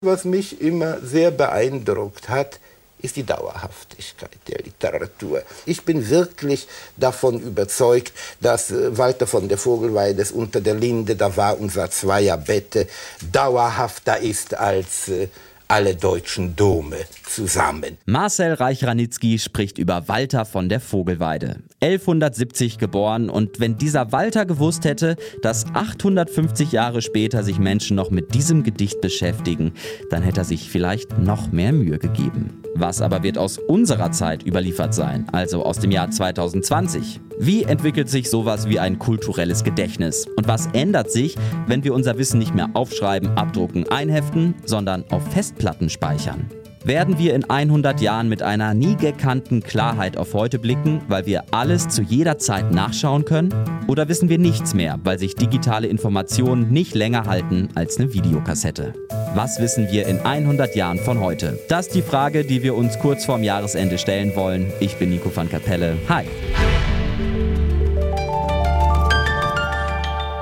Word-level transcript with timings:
Was 0.00 0.24
mich 0.24 0.60
immer 0.60 1.00
sehr 1.00 1.32
beeindruckt 1.32 2.28
hat, 2.28 2.60
ist 3.00 3.16
die 3.16 3.24
Dauerhaftigkeit 3.24 4.38
der 4.46 4.58
Literatur. 4.58 5.42
Ich 5.66 5.82
bin 5.82 6.08
wirklich 6.08 6.68
davon 6.96 7.40
überzeugt, 7.40 8.12
dass 8.40 8.70
äh, 8.70 8.96
Walter 8.96 9.26
von 9.26 9.48
der 9.48 9.58
Vogelweides 9.58 10.30
unter 10.30 10.60
der 10.60 10.74
Linde, 10.74 11.16
da 11.16 11.36
war 11.36 11.58
unser 11.58 11.90
Zweierbette, 11.90 12.86
dauerhafter 13.32 14.18
ist 14.20 14.54
als 14.54 15.08
äh, 15.08 15.26
alle 15.68 15.94
deutschen 15.94 16.56
Dome 16.56 16.96
zusammen. 17.26 17.98
Marcel 18.06 18.54
Reich-Ranitzky 18.54 19.38
spricht 19.38 19.76
über 19.76 20.08
Walter 20.08 20.46
von 20.46 20.70
der 20.70 20.80
Vogelweide. 20.80 21.56
1170 21.80 22.78
geboren 22.78 23.28
und 23.28 23.60
wenn 23.60 23.76
dieser 23.76 24.10
Walter 24.10 24.46
gewusst 24.46 24.86
hätte, 24.86 25.16
dass 25.42 25.66
850 25.74 26.72
Jahre 26.72 27.02
später 27.02 27.44
sich 27.44 27.58
Menschen 27.58 27.96
noch 27.96 28.10
mit 28.10 28.34
diesem 28.34 28.62
Gedicht 28.62 29.02
beschäftigen, 29.02 29.74
dann 30.10 30.22
hätte 30.22 30.40
er 30.40 30.44
sich 30.44 30.70
vielleicht 30.70 31.18
noch 31.18 31.52
mehr 31.52 31.72
Mühe 31.72 31.98
gegeben. 31.98 32.62
Was 32.80 33.02
aber 33.02 33.24
wird 33.24 33.38
aus 33.38 33.58
unserer 33.58 34.12
Zeit 34.12 34.46
überliefert 34.46 34.94
sein, 34.94 35.26
also 35.32 35.64
aus 35.64 35.80
dem 35.80 35.90
Jahr 35.90 36.12
2020? 36.12 37.20
Wie 37.40 37.64
entwickelt 37.64 38.08
sich 38.08 38.30
sowas 38.30 38.68
wie 38.68 38.78
ein 38.78 39.00
kulturelles 39.00 39.64
Gedächtnis? 39.64 40.28
Und 40.36 40.46
was 40.46 40.68
ändert 40.74 41.10
sich, 41.10 41.36
wenn 41.66 41.82
wir 41.82 41.92
unser 41.92 42.18
Wissen 42.18 42.38
nicht 42.38 42.54
mehr 42.54 42.70
aufschreiben, 42.74 43.30
abdrucken, 43.30 43.88
einheften, 43.88 44.54
sondern 44.64 45.04
auf 45.10 45.26
Festplatten 45.32 45.90
speichern? 45.90 46.48
Werden 46.88 47.18
wir 47.18 47.34
in 47.34 47.44
100 47.44 48.00
Jahren 48.00 48.30
mit 48.30 48.42
einer 48.42 48.72
nie 48.72 48.96
gekannten 48.96 49.62
Klarheit 49.62 50.16
auf 50.16 50.32
heute 50.32 50.58
blicken, 50.58 51.02
weil 51.06 51.26
wir 51.26 51.44
alles 51.50 51.88
zu 51.88 52.00
jeder 52.00 52.38
Zeit 52.38 52.72
nachschauen 52.72 53.26
können? 53.26 53.52
Oder 53.88 54.08
wissen 54.08 54.30
wir 54.30 54.38
nichts 54.38 54.72
mehr, 54.72 54.98
weil 55.04 55.18
sich 55.18 55.34
digitale 55.34 55.86
Informationen 55.86 56.70
nicht 56.70 56.94
länger 56.94 57.26
halten 57.26 57.68
als 57.74 57.98
eine 57.98 58.14
Videokassette? 58.14 58.94
Was 59.34 59.60
wissen 59.60 59.88
wir 59.90 60.06
in 60.06 60.20
100 60.20 60.74
Jahren 60.76 60.98
von 60.98 61.20
heute? 61.20 61.58
Das 61.68 61.88
ist 61.88 61.94
die 61.94 62.00
Frage, 62.00 62.42
die 62.42 62.62
wir 62.62 62.74
uns 62.74 62.98
kurz 62.98 63.26
vorm 63.26 63.42
Jahresende 63.42 63.98
stellen 63.98 64.34
wollen. 64.34 64.72
Ich 64.80 64.96
bin 64.96 65.10
Nico 65.10 65.30
van 65.36 65.50
Kapelle. 65.50 65.98
Hi. 66.08 66.24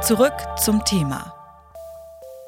Zurück 0.01 0.35
zum 0.63 0.85
Thema. 0.85 1.36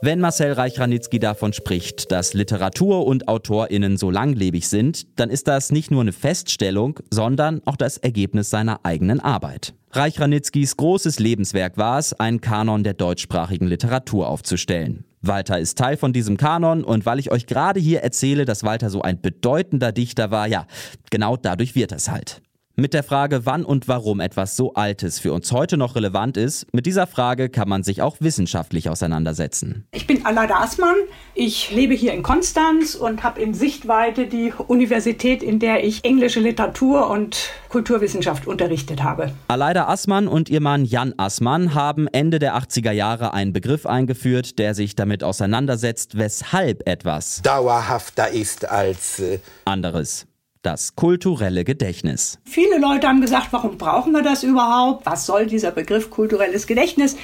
Wenn 0.00 0.20
Marcel 0.20 0.52
Reich-Ranitzky 0.52 1.18
davon 1.18 1.52
spricht, 1.52 2.12
dass 2.12 2.32
Literatur 2.32 3.04
und 3.04 3.26
AutorInnen 3.26 3.96
so 3.96 4.12
langlebig 4.12 4.68
sind, 4.68 5.18
dann 5.18 5.28
ist 5.28 5.48
das 5.48 5.72
nicht 5.72 5.90
nur 5.90 6.02
eine 6.02 6.12
Feststellung, 6.12 7.00
sondern 7.10 7.62
auch 7.64 7.74
das 7.74 7.96
Ergebnis 7.96 8.48
seiner 8.48 8.84
eigenen 8.84 9.18
Arbeit. 9.18 9.74
Reich-Ranitzkys 9.90 10.76
großes 10.76 11.18
Lebenswerk 11.18 11.78
war 11.78 11.98
es, 11.98 12.12
einen 12.12 12.40
Kanon 12.40 12.84
der 12.84 12.94
deutschsprachigen 12.94 13.66
Literatur 13.66 14.28
aufzustellen. 14.28 15.04
Walter 15.20 15.58
ist 15.58 15.76
Teil 15.76 15.96
von 15.96 16.12
diesem 16.12 16.36
Kanon 16.36 16.84
und 16.84 17.04
weil 17.04 17.18
ich 17.18 17.32
euch 17.32 17.46
gerade 17.46 17.80
hier 17.80 18.02
erzähle, 18.02 18.44
dass 18.44 18.62
Walter 18.62 18.90
so 18.90 19.02
ein 19.02 19.20
bedeutender 19.20 19.90
Dichter 19.90 20.30
war, 20.30 20.46
ja, 20.46 20.68
genau 21.10 21.36
dadurch 21.36 21.74
wird 21.74 21.90
es 21.90 22.08
halt. 22.08 22.40
Mit 22.80 22.94
der 22.94 23.02
Frage, 23.02 23.44
wann 23.44 23.64
und 23.64 23.88
warum 23.88 24.20
etwas 24.20 24.54
so 24.54 24.74
Altes 24.74 25.18
für 25.18 25.32
uns 25.32 25.50
heute 25.50 25.76
noch 25.76 25.96
relevant 25.96 26.36
ist, 26.36 26.72
mit 26.72 26.86
dieser 26.86 27.08
Frage 27.08 27.48
kann 27.48 27.68
man 27.68 27.82
sich 27.82 28.02
auch 28.02 28.18
wissenschaftlich 28.20 28.88
auseinandersetzen. 28.88 29.88
Ich 29.90 30.06
bin 30.06 30.24
Alada 30.24 30.60
Assmann. 30.60 30.94
Ich 31.34 31.72
lebe 31.72 31.94
hier 31.94 32.12
in 32.12 32.22
Konstanz 32.22 32.94
und 32.94 33.24
habe 33.24 33.40
in 33.40 33.52
Sichtweite 33.52 34.28
die 34.28 34.52
Universität, 34.68 35.42
in 35.42 35.58
der 35.58 35.82
ich 35.82 36.04
englische 36.04 36.38
Literatur 36.38 37.10
und 37.10 37.50
Kulturwissenschaft 37.68 38.46
unterrichtet 38.46 39.02
habe. 39.02 39.32
Aleida 39.48 39.88
Assmann 39.88 40.28
und 40.28 40.48
ihr 40.48 40.60
Mann 40.60 40.84
Jan 40.84 41.14
Assmann 41.16 41.74
haben 41.74 42.06
Ende 42.06 42.38
der 42.38 42.56
80er 42.56 42.92
Jahre 42.92 43.34
einen 43.34 43.52
Begriff 43.52 43.86
eingeführt, 43.86 44.60
der 44.60 44.76
sich 44.76 44.94
damit 44.94 45.24
auseinandersetzt, 45.24 46.16
weshalb 46.16 46.88
etwas 46.88 47.42
dauerhafter 47.42 48.30
ist 48.30 48.70
als 48.70 49.18
äh, 49.18 49.40
anderes 49.64 50.28
das 50.68 50.94
kulturelle 50.96 51.64
Gedächtnis. 51.64 52.38
Viele 52.44 52.76
Leute 52.78 53.08
haben 53.08 53.22
gesagt, 53.22 53.48
warum 53.52 53.78
brauchen 53.78 54.12
wir 54.12 54.20
das 54.20 54.42
überhaupt? 54.42 55.06
Was 55.06 55.24
soll 55.24 55.46
dieser 55.46 55.70
Begriff 55.70 56.10
kulturelles 56.10 56.66
Gedächtnis? 56.66 57.16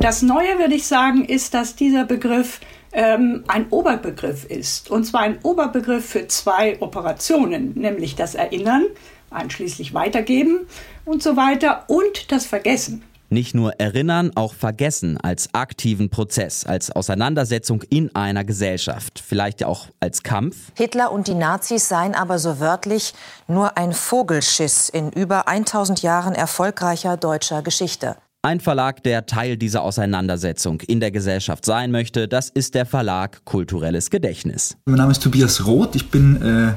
Das 0.00 0.22
Neue, 0.22 0.58
würde 0.58 0.74
ich 0.74 0.84
sagen, 0.88 1.24
ist, 1.24 1.54
dass 1.54 1.76
dieser 1.76 2.04
Begriff 2.04 2.58
ähm, 2.90 3.44
ein 3.46 3.68
Oberbegriff 3.70 4.44
ist. 4.46 4.90
Und 4.90 5.04
zwar 5.04 5.20
ein 5.20 5.38
Oberbegriff 5.44 6.06
für 6.06 6.26
zwei 6.26 6.76
Operationen, 6.80 7.74
nämlich 7.76 8.16
das 8.16 8.34
Erinnern, 8.34 8.86
einschließlich 9.30 9.94
Weitergeben 9.94 10.66
und 11.04 11.22
so 11.22 11.36
weiter 11.36 11.84
und 11.86 12.32
das 12.32 12.46
Vergessen. 12.46 13.04
Nicht 13.30 13.54
nur 13.54 13.78
erinnern, 13.78 14.30
auch 14.36 14.54
vergessen 14.54 15.18
als 15.18 15.52
aktiven 15.52 16.08
Prozess, 16.08 16.64
als 16.64 16.90
Auseinandersetzung 16.90 17.82
in 17.90 18.14
einer 18.16 18.42
Gesellschaft, 18.42 19.22
vielleicht 19.24 19.60
ja 19.60 19.66
auch 19.66 19.88
als 20.00 20.22
Kampf. 20.22 20.56
Hitler 20.76 21.12
und 21.12 21.28
die 21.28 21.34
Nazis 21.34 21.88
seien 21.88 22.14
aber 22.14 22.38
so 22.38 22.58
wörtlich 22.58 23.12
nur 23.46 23.76
ein 23.76 23.92
Vogelschiss 23.92 24.88
in 24.88 25.10
über 25.12 25.46
1000 25.46 26.00
Jahren 26.00 26.34
erfolgreicher 26.34 27.18
deutscher 27.18 27.60
Geschichte. 27.60 28.16
Ein 28.40 28.60
Verlag, 28.60 29.02
der 29.02 29.26
Teil 29.26 29.56
dieser 29.56 29.82
Auseinandersetzung 29.82 30.80
in 30.82 31.00
der 31.00 31.10
Gesellschaft 31.10 31.64
sein 31.64 31.90
möchte, 31.90 32.28
das 32.28 32.48
ist 32.48 32.76
der 32.76 32.86
Verlag 32.86 33.44
Kulturelles 33.44 34.10
Gedächtnis. 34.10 34.76
Mein 34.86 34.98
Name 34.98 35.10
ist 35.10 35.22
Tobias 35.22 35.66
Roth, 35.66 35.96
ich 35.96 36.08
bin 36.08 36.40
äh, 36.40 36.72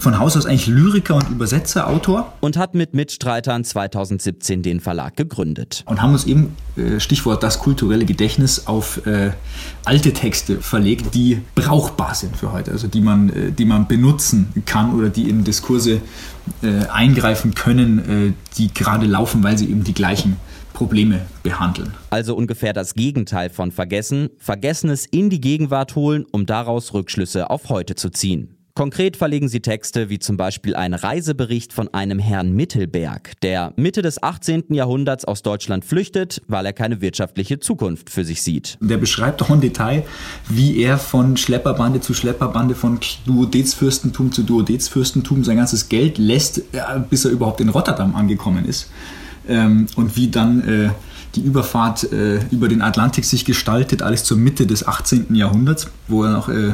von 0.00 0.18
Haus 0.18 0.36
aus 0.36 0.46
eigentlich 0.46 0.66
Lyriker 0.66 1.16
und 1.16 1.28
Übersetzer, 1.28 1.88
Autor. 1.88 2.32
Und 2.40 2.56
hat 2.56 2.74
mit 2.74 2.94
Mitstreitern 2.94 3.64
2017 3.64 4.62
den 4.62 4.80
Verlag 4.80 5.16
gegründet. 5.16 5.84
Und 5.86 6.00
haben 6.00 6.12
uns 6.12 6.24
eben, 6.24 6.56
äh, 6.76 6.98
Stichwort 7.00 7.42
das 7.42 7.58
kulturelle 7.58 8.06
Gedächtnis, 8.06 8.66
auf 8.66 9.06
äh, 9.06 9.32
alte 9.84 10.12
Texte 10.12 10.60
verlegt, 10.60 11.14
die 11.14 11.42
brauchbar 11.54 12.14
sind 12.14 12.36
für 12.36 12.52
heute, 12.52 12.72
also 12.72 12.88
die 12.88 13.02
man, 13.02 13.28
äh, 13.28 13.52
die 13.52 13.66
man 13.66 13.86
benutzen 13.86 14.48
kann 14.64 14.94
oder 14.94 15.10
die 15.10 15.28
in 15.28 15.44
Diskurse 15.44 16.00
eingreifen 16.62 17.54
können, 17.54 18.34
die 18.56 18.74
gerade 18.74 19.06
laufen, 19.06 19.44
weil 19.44 19.56
sie 19.56 19.70
eben 19.70 19.84
die 19.84 19.94
gleichen 19.94 20.36
Probleme 20.72 21.20
behandeln. 21.44 21.92
Also 22.08 22.34
ungefähr 22.34 22.72
das 22.72 22.94
Gegenteil 22.94 23.50
von 23.50 23.70
vergessen, 23.70 24.30
Vergessenes 24.38 25.06
in 25.06 25.30
die 25.30 25.40
Gegenwart 25.40 25.94
holen, 25.94 26.24
um 26.32 26.46
daraus 26.46 26.92
Rückschlüsse 26.92 27.50
auf 27.50 27.68
heute 27.68 27.94
zu 27.94 28.10
ziehen. 28.10 28.59
Konkret 28.80 29.18
verlegen 29.18 29.50
sie 29.50 29.60
Texte 29.60 30.08
wie 30.08 30.18
zum 30.18 30.38
Beispiel 30.38 30.74
ein 30.74 30.94
Reisebericht 30.94 31.74
von 31.74 31.92
einem 31.92 32.18
Herrn 32.18 32.52
Mittelberg, 32.52 33.38
der 33.42 33.74
Mitte 33.76 34.00
des 34.00 34.22
18. 34.22 34.72
Jahrhunderts 34.72 35.26
aus 35.26 35.42
Deutschland 35.42 35.84
flüchtet, 35.84 36.40
weil 36.48 36.64
er 36.64 36.72
keine 36.72 37.02
wirtschaftliche 37.02 37.60
Zukunft 37.60 38.08
für 38.08 38.24
sich 38.24 38.40
sieht. 38.40 38.78
Der 38.80 38.96
beschreibt 38.96 39.42
auch 39.42 39.50
im 39.50 39.60
Detail, 39.60 40.04
wie 40.48 40.80
er 40.80 40.96
von 40.96 41.36
Schlepperbande 41.36 42.00
zu 42.00 42.14
Schlepperbande, 42.14 42.74
von 42.74 42.98
Duodezfürstentum 43.26 44.32
zu 44.32 44.44
Duodezfürstentum 44.44 45.44
sein 45.44 45.58
ganzes 45.58 45.90
Geld 45.90 46.16
lässt, 46.16 46.62
bis 47.10 47.26
er 47.26 47.32
überhaupt 47.32 47.60
in 47.60 47.68
Rotterdam 47.68 48.16
angekommen 48.16 48.64
ist 48.64 48.88
ähm, 49.46 49.88
und 49.96 50.16
wie 50.16 50.28
dann 50.28 50.66
äh, 50.66 50.90
die 51.34 51.42
Überfahrt 51.42 52.12
äh, 52.12 52.40
über 52.50 52.68
den 52.68 52.82
Atlantik 52.82 53.24
sich 53.24 53.44
gestaltet, 53.44 54.02
alles 54.02 54.24
zur 54.24 54.36
Mitte 54.36 54.66
des 54.66 54.86
18. 54.86 55.34
Jahrhunderts, 55.34 55.88
wo 56.08 56.24
auch 56.24 56.48
äh, 56.48 56.72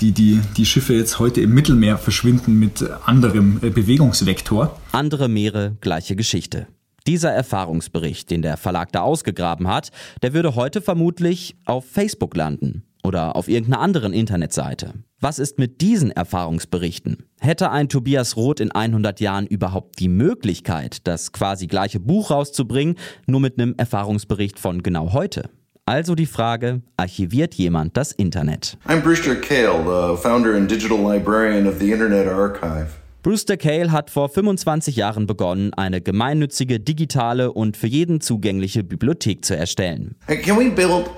die, 0.00 0.12
die, 0.12 0.40
die 0.56 0.66
Schiffe 0.66 0.94
jetzt 0.94 1.18
heute 1.18 1.40
im 1.40 1.54
Mittelmeer 1.54 1.98
verschwinden 1.98 2.58
mit 2.58 2.84
anderem 3.04 3.58
äh, 3.62 3.70
Bewegungsvektor. 3.70 4.78
Andere 4.92 5.28
Meere, 5.28 5.76
gleiche 5.80 6.16
Geschichte. 6.16 6.66
Dieser 7.06 7.30
Erfahrungsbericht, 7.30 8.30
den 8.30 8.42
der 8.42 8.56
Verlag 8.56 8.92
da 8.92 9.00
ausgegraben 9.02 9.68
hat, 9.68 9.90
der 10.22 10.34
würde 10.34 10.54
heute 10.54 10.80
vermutlich 10.80 11.56
auf 11.64 11.84
Facebook 11.84 12.36
landen 12.36 12.84
oder 13.02 13.34
auf 13.34 13.48
irgendeiner 13.48 13.80
anderen 13.80 14.12
Internetseite. 14.12 14.94
Was 15.24 15.38
ist 15.38 15.56
mit 15.56 15.80
diesen 15.80 16.10
Erfahrungsberichten? 16.10 17.28
Hätte 17.38 17.70
ein 17.70 17.88
Tobias 17.88 18.36
Roth 18.36 18.58
in 18.58 18.72
100 18.72 19.20
Jahren 19.20 19.46
überhaupt 19.46 20.00
die 20.00 20.08
Möglichkeit, 20.08 21.06
das 21.06 21.30
quasi 21.30 21.68
gleiche 21.68 22.00
Buch 22.00 22.32
rauszubringen, 22.32 22.96
nur 23.28 23.38
mit 23.38 23.56
einem 23.56 23.76
Erfahrungsbericht 23.76 24.58
von 24.58 24.82
genau 24.82 25.12
heute? 25.12 25.48
Also 25.86 26.16
die 26.16 26.26
Frage, 26.26 26.82
archiviert 26.96 27.54
jemand 27.54 27.96
das 27.96 28.10
Internet? 28.10 28.76
I'm 28.88 29.00
Brewster 29.00 29.36
Kale, 29.36 29.84
the 29.84 30.20
founder 30.20 30.56
and 30.56 30.68
digital 30.68 30.98
librarian 30.98 31.68
of 31.68 31.78
the 31.78 31.92
Internet 31.92 32.26
Archive. 32.26 32.88
Brewster 33.22 33.56
Kale 33.56 33.92
hat 33.92 34.10
vor 34.10 34.28
25 34.28 34.96
Jahren 34.96 35.28
begonnen, 35.28 35.72
eine 35.74 36.00
gemeinnützige, 36.00 36.80
digitale 36.80 37.52
und 37.52 37.76
für 37.76 37.86
jeden 37.86 38.20
zugängliche 38.20 38.82
Bibliothek 38.82 39.44
zu 39.44 39.56
erstellen. 39.56 40.16
Can 40.26 40.58
we 40.58 40.68
build 40.68 41.08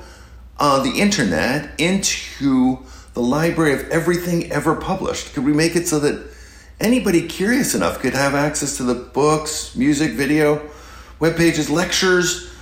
uh, 0.61 0.83
the 0.83 1.01
internet 1.01 1.71
into 1.79 2.81
the 3.15 3.23
library 3.23 3.73
of 3.73 3.89
everything 3.91 4.53
ever 4.53 4.75
published? 4.75 5.35
Could 5.35 5.45
we 5.45 5.53
make 5.53 5.75
it 5.77 5.89
so 5.89 5.99
that 6.01 6.31
anybody 6.81 7.27
curious 7.27 7.75
enough 7.75 8.01
could 8.01 8.13
have 8.13 8.35
access 8.35 8.77
to 8.77 8.83
the 8.83 8.95
books, 8.95 9.75
music, 9.75 10.13
video, 10.13 10.61
web 11.19 11.37
pages, 11.37 11.71
lectures, 11.71 12.54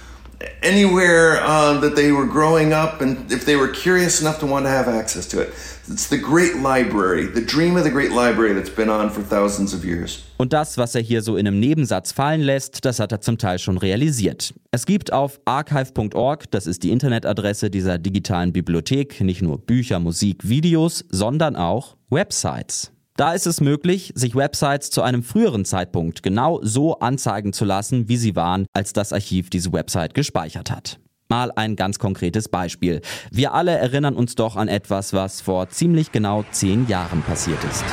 anywhere 0.63 1.41
uh, 1.43 1.81
that 1.81 1.97
they 1.97 2.13
were 2.13 2.27
growing 2.27 2.73
up 2.73 3.01
and 3.01 3.31
if 3.31 3.45
they 3.45 3.57
were 3.57 3.69
curious 3.69 4.21
enough 4.21 4.39
to 4.41 4.47
want 4.47 4.65
to 4.67 4.71
have 4.71 4.89
access 4.89 5.27
to 5.29 5.41
it. 5.41 5.49
It's 5.89 6.09
the 6.09 6.19
great 6.19 6.57
library, 6.57 7.27
the 7.27 7.45
dream 7.45 7.77
of 7.77 7.83
the 7.83 7.91
great 7.91 8.13
library 8.13 8.55
that's 8.55 8.71
been 8.71 8.89
on 8.89 9.11
for 9.11 9.21
thousands 9.23 9.75
of 9.75 9.85
years. 9.85 10.23
Und 10.37 10.53
das, 10.53 10.79
was 10.79 10.95
er 10.95 11.03
hier 11.03 11.23
so 11.23 11.37
in 11.37 11.47
einem 11.47 11.59
Nebensatz 11.59 12.13
fallen 12.13 12.41
lässt, 12.41 12.85
das 12.85 13.01
hat 13.01 13.11
er 13.11 13.21
zum 13.21 13.37
Teil 13.37 13.59
schon 13.59 13.79
realisiert. 13.79 14.55
Es 14.71 14.87
gibt 14.87 15.13
auf 15.13 15.41
archive.org, 15.45 16.51
das 16.53 16.67
ist 16.67 16.85
die 16.85 16.91
Internetadresse 16.91 17.69
dieser 17.69 17.99
digitalen 17.99 18.53
Bibliothek, 18.53 19.21
nicht 19.21 19.43
nur 19.43 19.59
Bücher, 19.59 19.99
Musik, 19.99 20.49
Videos, 20.49 21.05
sondern 21.11 21.57
auch 21.57 21.97
Websites. 22.11 22.92
Da 23.17 23.35
ist 23.35 23.47
es 23.47 23.61
möglich, 23.61 24.13
sich 24.15 24.35
Websites 24.35 24.89
zu 24.91 25.03
einem 25.03 25.23
früheren 25.23 25.67
Zeitpunkt 25.67 26.23
genau 26.23 26.61
so 26.63 26.99
anzeigen 27.01 27.53
zu 27.53 27.67
lassen, 27.67 28.09
wie 28.09 28.17
sie 28.17 28.35
waren, 28.37 28.65
als 28.73 28.95
das 28.95 29.13
Archiv 29.13 29.51
diese 29.51 29.71
Website 29.73 30.15
gespeichert 30.15 30.71
hat. 30.71 30.99
Mal 31.29 31.53
ein 31.55 31.77
ganz 31.77 31.99
konkretes 31.99 32.49
Beispiel. 32.49 33.03
Wir 33.31 33.53
alle 33.53 33.73
erinnern 33.73 34.15
uns 34.17 34.35
doch 34.35 34.57
an 34.57 34.69
etwas, 34.69 35.13
was 35.13 35.43
vor 35.43 35.69
ziemlich 35.69 36.11
genau 36.11 36.45
zehn 36.53 36.89
Jahren 36.89 37.23
passiert 37.23 37.63
ist. 37.65 37.85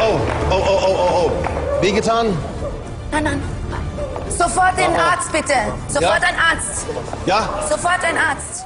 Oh, 0.00 0.02
oh, 0.02 0.20
oh, 0.50 0.54
oh, 0.54 0.80
oh, 0.86 1.30
oh. 1.30 1.82
Wehgetan? 1.82 2.26
Nein, 3.12 3.24
nein. 3.24 3.42
Sofort 4.30 4.78
den 4.78 4.94
Arzt, 4.96 5.30
bitte. 5.32 5.54
Sofort 5.88 6.22
Ja. 6.22 6.28
ein 6.28 6.36
Arzt. 6.56 6.86
Ja? 7.26 7.66
Sofort 7.68 8.02
ein 8.04 8.16
Arzt. 8.16 8.57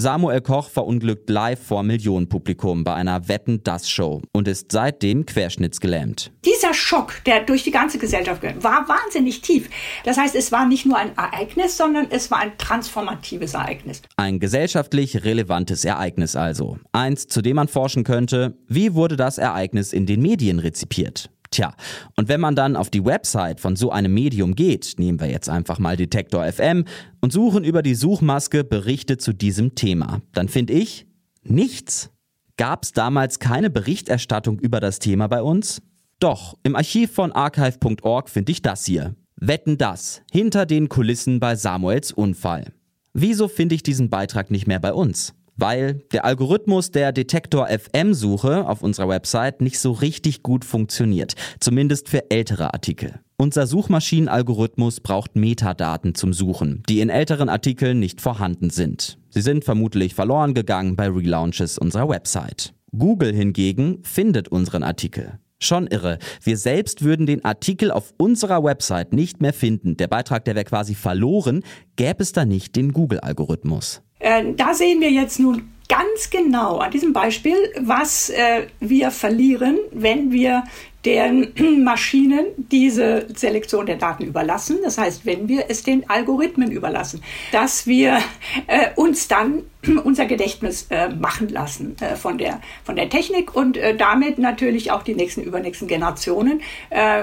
Samuel 0.00 0.40
Koch 0.42 0.70
verunglückt 0.70 1.28
live 1.28 1.60
vor 1.60 1.82
Millionenpublikum 1.82 2.84
bei 2.84 2.94
einer 2.94 3.26
Wetten-Das-Show 3.26 4.22
und 4.32 4.46
ist 4.46 4.70
seitdem 4.70 5.26
querschnittsgelähmt. 5.26 6.30
Dieser 6.44 6.72
Schock, 6.72 7.14
der 7.26 7.42
durch 7.42 7.64
die 7.64 7.72
ganze 7.72 7.98
Gesellschaft 7.98 8.40
geht, 8.40 8.62
war 8.62 8.88
wahnsinnig 8.88 9.40
tief. 9.40 9.68
Das 10.04 10.16
heißt, 10.16 10.36
es 10.36 10.52
war 10.52 10.68
nicht 10.68 10.86
nur 10.86 10.96
ein 10.96 11.16
Ereignis, 11.16 11.76
sondern 11.76 12.06
es 12.10 12.30
war 12.30 12.38
ein 12.38 12.56
transformatives 12.58 13.54
Ereignis. 13.54 14.02
Ein 14.16 14.38
gesellschaftlich 14.38 15.24
relevantes 15.24 15.84
Ereignis 15.84 16.36
also. 16.36 16.78
Eins, 16.92 17.26
zu 17.26 17.42
dem 17.42 17.56
man 17.56 17.66
forschen 17.66 18.04
könnte, 18.04 18.56
wie 18.68 18.94
wurde 18.94 19.16
das 19.16 19.36
Ereignis 19.36 19.92
in 19.92 20.06
den 20.06 20.22
Medien 20.22 20.60
rezipiert? 20.60 21.28
Tja, 21.50 21.74
und 22.16 22.28
wenn 22.28 22.40
man 22.40 22.54
dann 22.54 22.76
auf 22.76 22.90
die 22.90 23.04
Website 23.04 23.60
von 23.60 23.74
so 23.74 23.90
einem 23.90 24.12
Medium 24.12 24.54
geht, 24.54 24.94
nehmen 24.98 25.20
wir 25.20 25.30
jetzt 25.30 25.48
einfach 25.48 25.78
mal 25.78 25.96
Detektor 25.96 26.44
FM 26.50 26.84
und 27.20 27.32
suchen 27.32 27.64
über 27.64 27.82
die 27.82 27.94
Suchmaske 27.94 28.64
Berichte 28.64 29.16
zu 29.16 29.32
diesem 29.32 29.74
Thema, 29.74 30.20
dann 30.32 30.48
finde 30.48 30.74
ich 30.74 31.06
nichts. 31.42 32.10
Gab 32.58 32.82
es 32.82 32.92
damals 32.92 33.38
keine 33.38 33.70
Berichterstattung 33.70 34.58
über 34.58 34.80
das 34.80 34.98
Thema 34.98 35.28
bei 35.28 35.42
uns? 35.42 35.80
Doch, 36.20 36.58
im 36.64 36.74
Archiv 36.74 37.12
von 37.12 37.32
archive.org 37.32 38.28
finde 38.28 38.52
ich 38.52 38.60
das 38.60 38.84
hier. 38.84 39.14
Wetten 39.36 39.78
das, 39.78 40.22
hinter 40.32 40.66
den 40.66 40.88
Kulissen 40.88 41.38
bei 41.38 41.54
Samuels 41.54 42.10
Unfall. 42.12 42.72
Wieso 43.14 43.46
finde 43.46 43.76
ich 43.76 43.84
diesen 43.84 44.10
Beitrag 44.10 44.50
nicht 44.50 44.66
mehr 44.66 44.80
bei 44.80 44.92
uns? 44.92 45.34
Weil 45.58 45.94
der 46.12 46.24
Algorithmus 46.24 46.92
der 46.92 47.12
Detektor 47.12 47.68
FM-Suche 47.68 48.66
auf 48.66 48.80
unserer 48.80 49.08
Website 49.08 49.60
nicht 49.60 49.78
so 49.80 49.90
richtig 49.92 50.42
gut 50.42 50.64
funktioniert, 50.64 51.34
zumindest 51.60 52.08
für 52.08 52.30
ältere 52.30 52.72
Artikel. 52.72 53.20
Unser 53.36 53.66
Suchmaschinenalgorithmus 53.66 55.00
braucht 55.00 55.36
Metadaten 55.36 56.14
zum 56.14 56.32
Suchen, 56.32 56.82
die 56.88 57.00
in 57.00 57.10
älteren 57.10 57.48
Artikeln 57.48 57.98
nicht 57.98 58.20
vorhanden 58.20 58.70
sind. 58.70 59.18
Sie 59.30 59.40
sind 59.40 59.64
vermutlich 59.64 60.14
verloren 60.14 60.54
gegangen 60.54 60.96
bei 60.96 61.08
Relaunches 61.08 61.76
unserer 61.76 62.08
Website. 62.08 62.72
Google 62.96 63.34
hingegen 63.34 63.98
findet 64.02 64.48
unseren 64.48 64.82
Artikel. 64.82 65.38
Schon 65.60 65.88
irre. 65.88 66.18
Wir 66.40 66.56
selbst 66.56 67.02
würden 67.02 67.26
den 67.26 67.44
Artikel 67.44 67.90
auf 67.90 68.14
unserer 68.16 68.62
Website 68.62 69.12
nicht 69.12 69.40
mehr 69.40 69.52
finden. 69.52 69.96
Der 69.96 70.06
Beitrag, 70.06 70.44
der 70.44 70.54
wäre 70.54 70.64
quasi 70.64 70.94
verloren, 70.94 71.64
gäbe 71.96 72.22
es 72.22 72.30
da 72.30 72.44
nicht 72.44 72.76
den 72.76 72.92
Google-Algorithmus. 72.92 74.02
Äh, 74.18 74.52
da 74.54 74.74
sehen 74.74 75.00
wir 75.00 75.10
jetzt 75.10 75.38
nun 75.38 75.72
ganz 75.88 76.30
genau 76.30 76.78
an 76.78 76.90
diesem 76.90 77.12
Beispiel, 77.12 77.56
was 77.80 78.30
äh, 78.30 78.66
wir 78.80 79.10
verlieren, 79.10 79.78
wenn 79.90 80.30
wir 80.32 80.64
den 81.04 81.52
Maschinen 81.84 82.46
diese 82.56 83.26
Selektion 83.34 83.86
der 83.86 83.96
Daten 83.96 84.24
überlassen. 84.24 84.78
Das 84.82 84.98
heißt, 84.98 85.24
wenn 85.24 85.48
wir 85.48 85.66
es 85.68 85.82
den 85.82 86.08
Algorithmen 86.10 86.70
überlassen, 86.70 87.22
dass 87.52 87.86
wir 87.86 88.18
äh, 88.66 88.88
uns 88.96 89.28
dann 89.28 89.62
unser 90.04 90.26
Gedächtnis 90.26 90.88
äh, 90.90 91.08
machen 91.08 91.48
lassen 91.48 91.96
äh, 92.00 92.16
von, 92.16 92.36
der, 92.36 92.60
von 92.84 92.96
der 92.96 93.08
Technik 93.08 93.54
und 93.54 93.76
äh, 93.76 93.96
damit 93.96 94.38
natürlich 94.38 94.90
auch 94.90 95.02
die 95.02 95.14
nächsten, 95.14 95.42
übernächsten 95.42 95.88
Generationen 95.88 96.60
äh, 96.90 97.22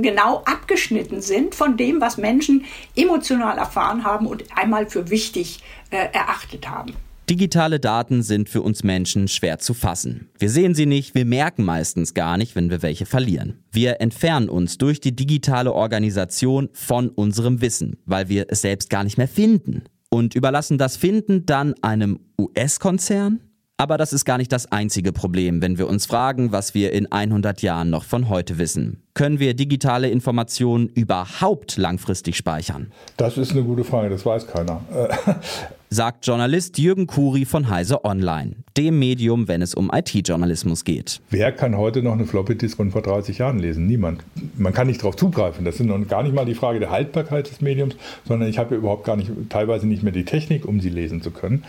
genau 0.00 0.42
abgeschnitten 0.46 1.20
sind 1.20 1.54
von 1.54 1.76
dem, 1.76 2.00
was 2.00 2.16
Menschen 2.16 2.64
emotional 2.94 3.58
erfahren 3.58 4.04
haben 4.04 4.26
und 4.26 4.44
einmal 4.56 4.86
für 4.86 5.10
wichtig 5.10 5.60
äh, 5.90 6.08
erachtet 6.12 6.70
haben. 6.70 6.94
Digitale 7.28 7.80
Daten 7.80 8.22
sind 8.22 8.48
für 8.48 8.62
uns 8.62 8.84
Menschen 8.84 9.26
schwer 9.26 9.58
zu 9.58 9.74
fassen. 9.74 10.28
Wir 10.38 10.48
sehen 10.48 10.76
sie 10.76 10.86
nicht, 10.86 11.16
wir 11.16 11.24
merken 11.24 11.64
meistens 11.64 12.14
gar 12.14 12.36
nicht, 12.36 12.54
wenn 12.54 12.70
wir 12.70 12.82
welche 12.82 13.04
verlieren. 13.04 13.64
Wir 13.72 14.00
entfernen 14.00 14.48
uns 14.48 14.78
durch 14.78 15.00
die 15.00 15.16
digitale 15.16 15.72
Organisation 15.72 16.68
von 16.72 17.08
unserem 17.08 17.60
Wissen, 17.60 17.96
weil 18.06 18.28
wir 18.28 18.46
es 18.48 18.60
selbst 18.60 18.90
gar 18.90 19.02
nicht 19.02 19.18
mehr 19.18 19.26
finden. 19.26 19.82
Und 20.08 20.36
überlassen 20.36 20.78
das 20.78 20.96
Finden 20.96 21.46
dann 21.46 21.74
einem 21.82 22.20
US-Konzern? 22.38 23.40
Aber 23.76 23.98
das 23.98 24.12
ist 24.12 24.24
gar 24.24 24.38
nicht 24.38 24.52
das 24.52 24.70
einzige 24.70 25.12
Problem, 25.12 25.60
wenn 25.60 25.78
wir 25.78 25.88
uns 25.88 26.06
fragen, 26.06 26.52
was 26.52 26.74
wir 26.74 26.92
in 26.92 27.10
100 27.10 27.60
Jahren 27.60 27.90
noch 27.90 28.04
von 28.04 28.28
heute 28.28 28.56
wissen. 28.56 29.02
Können 29.14 29.40
wir 29.40 29.54
digitale 29.54 30.08
Informationen 30.08 30.88
überhaupt 30.88 31.76
langfristig 31.76 32.36
speichern? 32.36 32.92
Das 33.16 33.36
ist 33.36 33.50
eine 33.50 33.64
gute 33.64 33.82
Frage, 33.82 34.10
das 34.10 34.24
weiß 34.24 34.46
keiner. 34.46 34.80
Sagt 35.90 36.26
Journalist 36.26 36.78
Jürgen 36.78 37.06
Kuri 37.06 37.44
von 37.44 37.70
Heise 37.70 38.04
Online, 38.04 38.56
dem 38.76 38.98
Medium, 38.98 39.48
wenn 39.48 39.62
es 39.62 39.74
um 39.74 39.90
IT-Journalismus 39.92 40.84
geht. 40.84 41.20
Wer 41.30 41.52
kann 41.52 41.76
heute 41.76 42.02
noch 42.02 42.12
eine 42.12 42.26
Floppy-Disk 42.26 42.76
von 42.76 42.90
vor 42.90 43.02
30 43.02 43.38
Jahren 43.38 43.58
lesen? 43.58 43.86
Niemand. 43.86 44.24
Man 44.56 44.72
kann 44.72 44.86
nicht 44.88 45.00
darauf 45.00 45.16
zugreifen. 45.16 45.64
Das 45.64 45.80
ist 45.80 45.86
noch 45.86 45.96
gar 46.08 46.22
nicht 46.22 46.34
mal 46.34 46.44
die 46.44 46.54
Frage 46.54 46.80
der 46.80 46.90
Haltbarkeit 46.90 47.48
des 47.48 47.60
Mediums, 47.60 47.96
sondern 48.26 48.48
ich 48.48 48.58
habe 48.58 48.74
ja 48.74 48.78
überhaupt 48.78 49.04
gar 49.04 49.16
nicht, 49.16 49.30
teilweise 49.48 49.86
nicht 49.86 50.02
mehr 50.02 50.12
die 50.12 50.24
Technik, 50.24 50.66
um 50.66 50.80
sie 50.80 50.90
lesen 50.90 51.22
zu 51.22 51.30
können. 51.30 51.64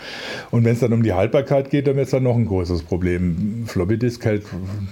Und 0.49 0.65
wenn 0.65 0.73
es 0.73 0.79
dann 0.79 0.93
um 0.93 1.03
die 1.03 1.13
Haltbarkeit 1.13 1.69
geht, 1.69 1.87
dann 1.87 1.95
wird 1.95 2.05
es 2.05 2.11
dann 2.11 2.23
noch 2.23 2.35
ein 2.35 2.45
größeres 2.45 2.83
Problem. 2.83 3.65
Floppy-Disk 3.67 4.25
hält 4.25 4.43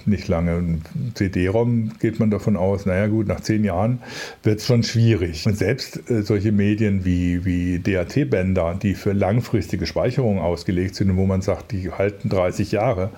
nicht 0.06 0.28
lange. 0.28 0.78
CD-ROM 1.14 1.92
geht 2.00 2.20
man 2.20 2.30
davon 2.30 2.56
aus, 2.56 2.86
naja 2.86 3.08
gut, 3.08 3.26
nach 3.26 3.40
zehn 3.40 3.64
Jahren 3.64 4.00
wird 4.42 4.60
es 4.60 4.66
schon 4.66 4.82
schwierig. 4.82 5.46
Und 5.46 5.58
selbst 5.58 6.08
äh, 6.10 6.22
solche 6.22 6.52
Medien 6.52 7.04
wie, 7.04 7.44
wie 7.44 7.78
DAT-Bänder, 7.78 8.78
die 8.80 8.94
für 8.94 9.12
langfristige 9.12 9.86
Speicherung 9.86 10.38
ausgelegt 10.38 10.94
sind 10.94 11.16
wo 11.16 11.26
man 11.26 11.40
sagt, 11.40 11.72
die 11.72 11.90
halten 12.06 12.28
30 12.28 12.72
Jahre, 12.72 13.10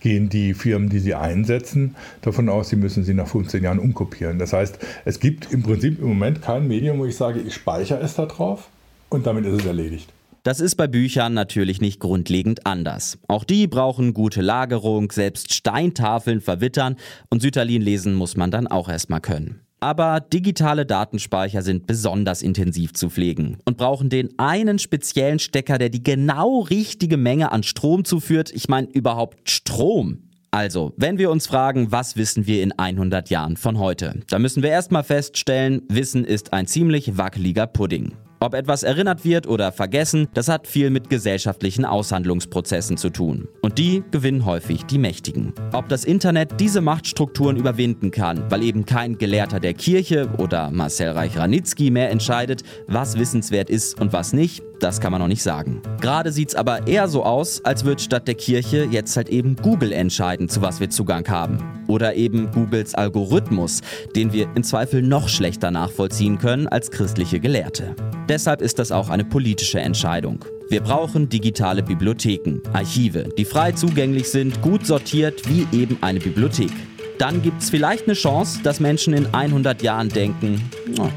gehen 0.00 0.28
die 0.28 0.54
Firmen, 0.54 0.88
die 0.88 0.98
sie 0.98 1.14
einsetzen, 1.14 1.94
davon 2.22 2.48
aus, 2.48 2.70
sie 2.70 2.76
müssen 2.76 3.04
sie 3.04 3.14
nach 3.14 3.28
15 3.28 3.62
Jahren 3.62 3.78
umkopieren. 3.78 4.38
Das 4.38 4.52
heißt, 4.52 4.78
es 5.04 5.20
gibt 5.20 5.52
im 5.52 5.62
Prinzip 5.62 6.00
im 6.00 6.08
Moment 6.08 6.42
kein 6.42 6.66
Medium, 6.66 6.98
wo 6.98 7.06
ich 7.06 7.16
sage, 7.16 7.40
ich 7.40 7.54
speichere 7.54 8.00
es 8.00 8.14
da 8.14 8.26
drauf 8.26 8.68
und 9.10 9.26
damit 9.26 9.46
ist 9.46 9.60
es 9.60 9.66
erledigt. 9.66 10.12
Das 10.42 10.58
ist 10.58 10.74
bei 10.74 10.88
Büchern 10.88 11.34
natürlich 11.34 11.80
nicht 11.80 12.00
grundlegend 12.00 12.66
anders. 12.66 13.16
Auch 13.28 13.44
die 13.44 13.68
brauchen 13.68 14.12
gute 14.12 14.42
Lagerung, 14.42 15.12
selbst 15.12 15.54
Steintafeln 15.54 16.40
verwittern 16.40 16.96
und 17.30 17.42
Sütterlin 17.42 17.80
lesen 17.80 18.14
muss 18.14 18.36
man 18.36 18.50
dann 18.50 18.66
auch 18.66 18.88
erstmal 18.88 19.20
können. 19.20 19.60
Aber 19.82 20.20
digitale 20.20 20.86
Datenspeicher 20.86 21.60
sind 21.60 21.88
besonders 21.88 22.40
intensiv 22.40 22.92
zu 22.92 23.10
pflegen 23.10 23.58
und 23.64 23.78
brauchen 23.78 24.10
den 24.10 24.38
einen 24.38 24.78
speziellen 24.78 25.40
Stecker, 25.40 25.76
der 25.76 25.88
die 25.88 26.04
genau 26.04 26.60
richtige 26.60 27.16
Menge 27.16 27.50
an 27.50 27.64
Strom 27.64 28.04
zuführt. 28.04 28.52
Ich 28.54 28.68
meine 28.68 28.88
überhaupt 28.88 29.50
Strom. 29.50 30.18
Also, 30.52 30.92
wenn 30.98 31.18
wir 31.18 31.32
uns 31.32 31.48
fragen, 31.48 31.90
was 31.90 32.16
wissen 32.16 32.46
wir 32.46 32.62
in 32.62 32.70
100 32.70 33.28
Jahren 33.28 33.56
von 33.56 33.80
heute, 33.80 34.20
dann 34.28 34.42
müssen 34.42 34.62
wir 34.62 34.70
erstmal 34.70 35.02
feststellen, 35.02 35.82
Wissen 35.88 36.24
ist 36.24 36.52
ein 36.52 36.68
ziemlich 36.68 37.18
wackeliger 37.18 37.66
Pudding. 37.66 38.12
Ob 38.42 38.54
etwas 38.54 38.82
erinnert 38.82 39.24
wird 39.24 39.46
oder 39.46 39.70
vergessen, 39.70 40.26
das 40.34 40.48
hat 40.48 40.66
viel 40.66 40.90
mit 40.90 41.08
gesellschaftlichen 41.08 41.84
Aushandlungsprozessen 41.84 42.96
zu 42.96 43.10
tun. 43.10 43.46
Und 43.60 43.78
die 43.78 44.02
gewinnen 44.10 44.44
häufig 44.44 44.82
die 44.82 44.98
Mächtigen. 44.98 45.52
Ob 45.72 45.88
das 45.88 46.04
Internet 46.04 46.58
diese 46.58 46.80
Machtstrukturen 46.80 47.56
überwinden 47.56 48.10
kann, 48.10 48.50
weil 48.50 48.64
eben 48.64 48.84
kein 48.84 49.16
Gelehrter 49.16 49.60
der 49.60 49.74
Kirche 49.74 50.28
oder 50.38 50.72
Marcel 50.72 51.10
Reich-Ranitzky 51.10 51.92
mehr 51.92 52.10
entscheidet, 52.10 52.64
was 52.88 53.16
wissenswert 53.16 53.70
ist 53.70 54.00
und 54.00 54.12
was 54.12 54.32
nicht, 54.32 54.64
das 54.82 55.00
kann 55.00 55.12
man 55.12 55.20
noch 55.20 55.28
nicht 55.28 55.42
sagen. 55.42 55.80
Gerade 56.00 56.32
sieht's 56.32 56.54
aber 56.54 56.86
eher 56.86 57.06
so 57.06 57.22
aus, 57.24 57.64
als 57.64 57.84
wird 57.84 58.00
statt 58.00 58.26
der 58.26 58.34
Kirche 58.34 58.84
jetzt 58.90 59.16
halt 59.16 59.28
eben 59.28 59.54
Google 59.56 59.92
entscheiden, 59.92 60.48
zu 60.48 60.60
was 60.60 60.80
wir 60.80 60.90
Zugang 60.90 61.28
haben. 61.28 61.58
Oder 61.86 62.16
eben 62.16 62.50
Googles 62.50 62.94
Algorithmus, 62.94 63.80
den 64.16 64.32
wir 64.32 64.48
im 64.54 64.64
Zweifel 64.64 65.02
noch 65.02 65.28
schlechter 65.28 65.70
nachvollziehen 65.70 66.38
können 66.38 66.66
als 66.66 66.90
christliche 66.90 67.38
Gelehrte. 67.38 67.94
Deshalb 68.28 68.60
ist 68.60 68.78
das 68.78 68.90
auch 68.90 69.08
eine 69.08 69.24
politische 69.24 69.80
Entscheidung. 69.80 70.44
Wir 70.68 70.80
brauchen 70.80 71.28
digitale 71.28 71.82
Bibliotheken, 71.82 72.60
Archive, 72.72 73.28
die 73.36 73.44
frei 73.44 73.72
zugänglich 73.72 74.30
sind, 74.30 74.62
gut 74.62 74.86
sortiert 74.86 75.42
wie 75.48 75.66
eben 75.76 75.98
eine 76.00 76.18
Bibliothek. 76.18 76.72
dann 77.18 77.40
gibt 77.40 77.62
es 77.62 77.70
vielleicht 77.70 78.04
eine 78.04 78.14
Chance, 78.14 78.60
dass 78.64 78.80
Menschen 78.80 79.14
in 79.14 79.32
100 79.32 79.80
Jahren 79.82 80.08
denken, 80.08 80.60
oh, 80.98 81.08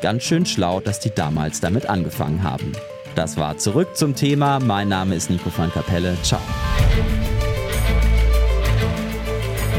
ganz 0.00 0.22
schön 0.22 0.46
schlau, 0.46 0.78
dass 0.80 1.00
die 1.00 1.10
damals 1.10 1.60
damit 1.60 1.86
angefangen 1.86 2.44
haben. 2.44 2.72
Das 3.14 3.36
war 3.36 3.58
zurück 3.58 3.96
zum 3.96 4.14
Thema. 4.14 4.60
Mein 4.60 4.88
Name 4.88 5.14
ist 5.14 5.30
Nico 5.30 5.50
van 5.56 5.72
Kapelle. 5.72 6.16
Ciao. 6.22 6.40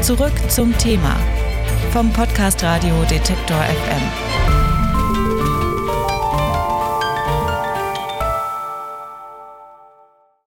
Zurück 0.00 0.32
zum 0.48 0.76
Thema 0.78 1.16
vom 1.92 2.12
Podcast 2.12 2.62
Radio 2.62 2.94
Detektor 3.08 3.58
FM. 3.58 4.31